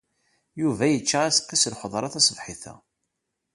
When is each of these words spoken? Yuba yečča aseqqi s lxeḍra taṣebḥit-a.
Yuba 0.61 0.85
yečča 0.87 1.19
aseqqi 1.27 1.57
s 1.61 1.65
lxeḍra 1.73 2.13
taṣebḥit-a. 2.13 2.73